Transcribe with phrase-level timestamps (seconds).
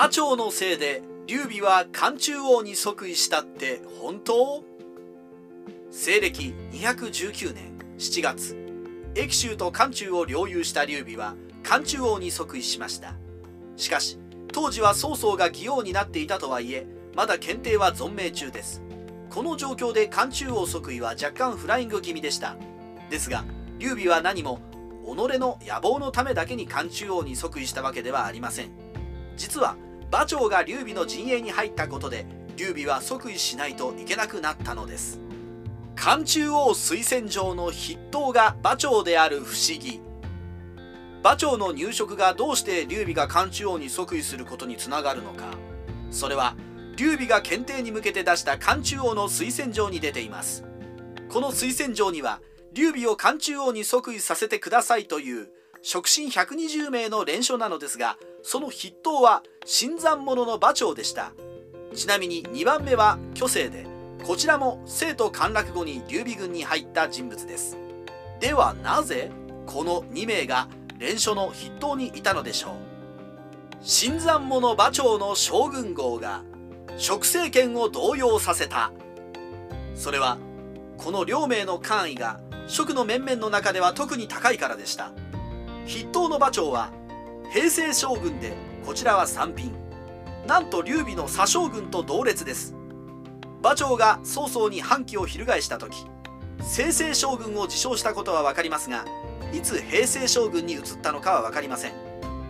[0.00, 4.64] 馬長のせいで劉備は漢中王に即位したって本当？
[5.90, 8.56] 西暦219年7月
[9.14, 13.12] 益州と漢中を領有した劉備は漢中王に即位しました。
[13.76, 14.18] しかし
[14.54, 18.80] 当時は曹操が義王になっていたとはいえまだ検定は存命中です。
[19.28, 22.56] この状況で漢中王即位は若干フライング気味でした。
[23.10, 23.44] ですが
[23.78, 24.62] 劉備は何も
[25.04, 28.70] 己の野望のためだけに漢中王に即位したわけではありません。
[29.36, 29.76] 実は
[30.12, 35.20] 馬長が劉備の陣営に入ったことで劉備は即位しないといけなくなったのです。
[35.94, 40.00] 漢中王推薦状の筆頭が馬長である不思議。
[41.22, 45.44] 馬長の入植がどうして劉備が漢中王に即位することにつながるのか。
[46.10, 46.56] それは
[46.96, 50.64] 劉備が検定に向けて出した漢中王の推薦状に出ています。
[51.28, 52.40] この推薦状には
[52.72, 55.48] 劉備を漢中王に即位させてくださいという
[55.82, 61.32] 触臣120名の連署なのですがその筆頭は新参者の馬長でした。
[61.94, 63.86] ちなみに2番目は虚勢で
[64.24, 67.76] こちらも生徒陥落後に劉備軍に入った人物です。
[68.38, 69.30] ではなぜ
[69.66, 72.72] この2名が連署の筆頭にいたのでしょう？
[73.80, 76.42] 新参者馬長の将軍号が
[76.96, 78.92] 食政権を動揺させた。
[79.94, 80.38] それは
[80.96, 85.12] この両名の官位が職の面々の中では特に高いからでした。
[85.86, 86.92] 筆頭の馬長は
[87.52, 88.52] 平成将軍で
[88.86, 89.72] こちらは三品。
[90.46, 92.76] なんと劉備の左将軍と同列です。
[93.60, 96.06] 馬長が曹操に反旗を翻した時
[96.58, 99.04] 清々将軍を自称したことは分かりますが
[99.52, 101.92] いつ平成将軍に移ったのかは分かりません。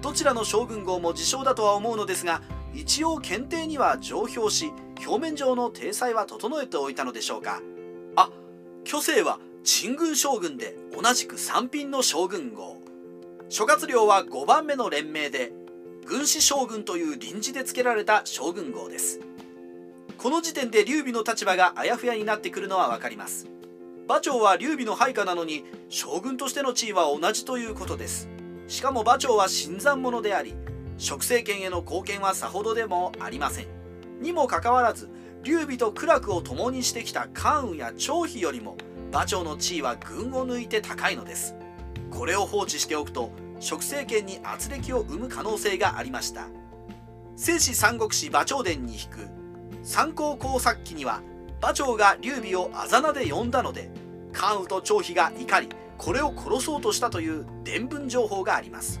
[0.00, 2.40] どちらの将軍号も自称だとは思うのですが
[2.72, 4.72] 一応検定には上表し
[5.06, 7.60] 表面上の体裁は整えておいたのでしょうか。
[8.16, 8.30] あ
[8.86, 12.75] 虚勢は陳軍将軍で同じく三品の将軍号。
[13.48, 15.52] 諸葛亮は5番目の連名で
[16.04, 19.20] 軍師将軍という臨時で付けられた将軍号です。
[20.18, 23.46] この時点で劉備の立場があやふやになってくるのは分かります。
[24.06, 28.28] 馬長は劉備の配下なのに将軍としての地位は同じということです。
[28.66, 30.54] しかも馬長は新参者であり
[30.98, 33.66] 食政権への貢献はさほどでもありません。
[34.20, 35.08] にもかかわらず
[35.44, 38.76] 劉備と苦楽を共にしてきた関羽や張飛よりも
[39.12, 41.54] 馬長の地位は群を抜いて高いのです。
[42.10, 43.30] これを放置しておくと
[43.60, 46.48] 食政権に圧力を生む可能性がありました。
[47.36, 49.28] 聖史三国志馬長伝に引く
[49.82, 51.20] 参考工作記には
[51.60, 53.90] 馬長が劉備をあざ名で呼んだので
[54.32, 55.68] 関羽と張飛が怒り
[55.98, 59.00] これを殺そうとしたという伝聞情報があります。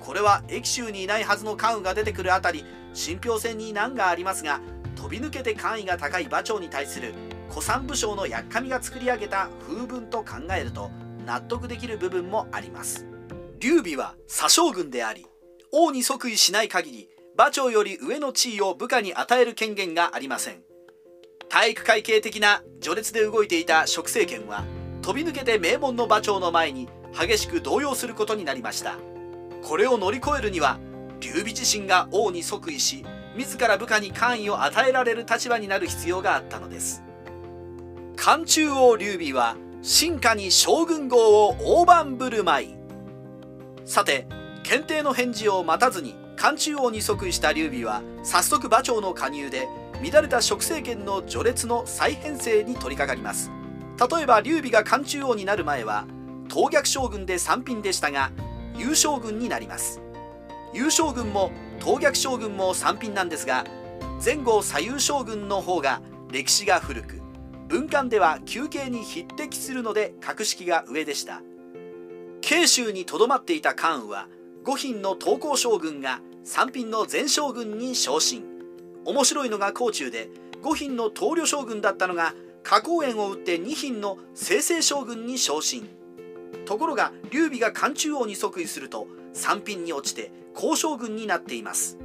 [0.00, 4.60] これは益州にいないはずの関羽が出てくるあたり信憑性に難がありますが
[4.96, 7.14] 飛び抜けて官位が高い馬長に対する
[7.50, 10.90] 古参武将のやっかみが作り上げた風文と考えると
[11.28, 13.06] 納得できる部分もあります。
[13.60, 15.26] 劉備は左将軍であり
[15.72, 20.62] 王に即位しない限り馬長より上の地位を部下に与える権限がありません。
[21.50, 24.64] 体育会系的な序列で動いていた食政権は
[25.02, 28.96] 飛び抜けて名門の馬長の前に激しく動揺することになりました。
[29.62, 30.78] これを乗り越えるには
[31.20, 33.04] 劉備自身が王に即位し
[33.36, 37.02] 自ら部下に官位を与えられる立場になる必要があったのです。
[38.16, 42.74] 漢中王劉備は進化に将軍号を大盤振る舞い。
[43.84, 44.26] さて
[44.64, 49.68] 検定の返事を待たずに漢中王に即位した劉備は早速馬長の加入で
[50.02, 53.50] 乱れた食政権の序列の再編成に取り掛かります。
[53.98, 56.06] 例えば劉備が漢中王になる前は
[56.48, 58.30] 東逆将軍で三品でしたが
[58.76, 60.00] 優将軍になります。
[60.74, 61.50] 優将軍も
[61.80, 63.64] 東逆将軍も三品なんですが
[64.24, 67.20] 前後左右将軍の方が歴史が古く
[67.68, 71.42] 文官では休憩に匹敵するので格式が上でした。
[72.40, 74.28] 慶州にとどまっていた関羽は
[74.64, 78.44] 五品の東光将軍が三品の前将軍に昇進。
[79.04, 80.30] 面白いのが甲冑で
[80.62, 82.34] 五品の東陵将軍だったのが
[82.64, 85.88] 花公園を打って二品の清々将軍に昇進。
[86.64, 91.98] ところが劉備が漢中王に即位すると三品に落ちて交将軍になっています。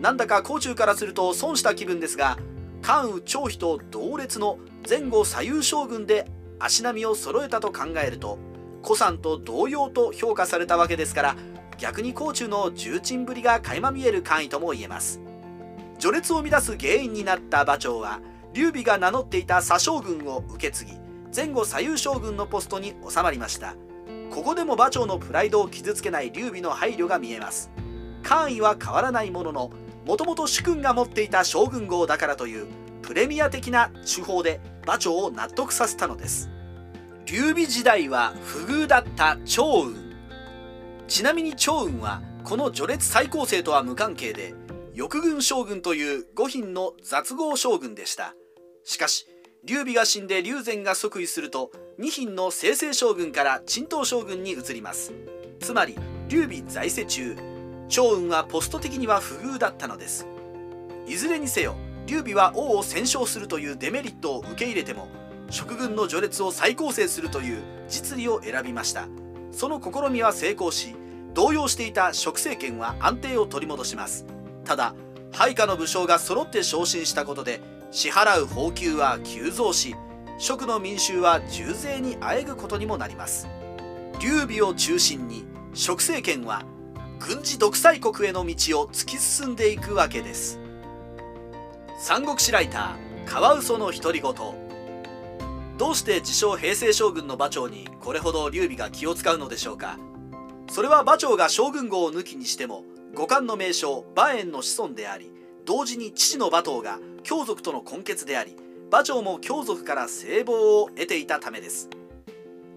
[0.00, 2.38] なんだか甲冑からすると損した気分ですが
[2.86, 6.30] 関羽張飛と同列の前後左右将軍で
[6.60, 8.38] 足並みを揃えたと考えると
[8.84, 11.36] 古参と同様と評価されたわけですから
[11.78, 15.20] 逆に甲冑の重鎮ぶりが垣間見える官位とも言えます。
[15.98, 18.20] 序列を乱す原因になった馬長は
[18.52, 20.92] 劉備が名乗っていた左将軍を受け継ぎ
[21.34, 23.74] 前後左右将軍のポストに収まりました。
[24.30, 27.68] ここでも馬長のプライドを傷つけない劉備の配慮が見えます。
[28.22, 29.70] 官位は変わらないものの
[30.06, 32.68] もともと主君が持っていた将軍号だからという
[33.02, 36.48] プレミア的な手法で馬長を納得させたのです。
[37.26, 39.96] 劉備時代は不遇だった趙雲。
[41.08, 44.54] ちなみに趙雲はこの序列最高生とは無関係で
[44.94, 48.36] 翼軍将軍という五品の雑合将軍でした。
[48.84, 49.26] しかし
[49.64, 55.12] 劉備が死んで劉禅が即位すると二品の清々将軍から陳東将軍に移ります。
[55.58, 55.96] つまり
[56.28, 57.55] 劉備在世中
[57.88, 60.26] 趙雲はポスト的には不遇だったのです。
[61.06, 65.08] いずれにせよ劉備は王を戦勝するというデメリットを受け入れても
[65.50, 69.08] 食軍の序列を再構成するという実利を選びました。
[69.52, 70.94] その試みは成功し
[71.34, 74.26] 動揺していた食政権は安定を取り戻します。
[74.64, 74.94] ただ
[75.32, 77.60] 配下の武将が揃って昇進したことで
[77.90, 79.94] 支払う俸給は急増し
[80.38, 83.48] 食の民衆は重税にあえぐことにもなります。
[84.20, 85.44] 劉備を中心に
[85.74, 86.64] 食政権は
[87.18, 90.60] 軍事独裁国への道を突き進んでいくわけです。
[91.98, 94.34] 三国志ライターカワウソの独り言。
[95.78, 99.98] どうして自称平成将軍の馬長にこれほど劉備が気を使うのでしょうか。
[100.70, 102.84] それは馬長が将軍号を抜きにしても
[103.14, 105.32] 五冠の名将馬燕の子孫であり
[105.64, 108.56] 同時に父の馬頭が強族との根結であり
[108.88, 111.88] 馬長も強族から聖望を得ていたためです。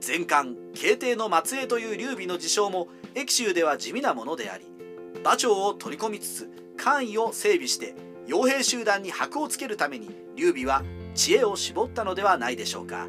[0.06, 4.66] 前漢慶帝の末裔という劉備の自称も益州では地味なものであり
[5.22, 7.96] 馬長を取り込みつつ官位を整備して
[8.28, 10.84] 傭兵集団に箔をつけるために劉備は
[11.16, 13.07] 知恵を絞ったのではないでしょうか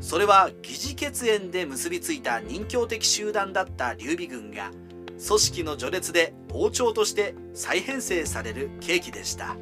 [0.00, 4.70] それは疑似血縁で結びついた人形的集団だった劉備軍が
[5.26, 9.56] 組織の序列で王朝として再編成される契機でした。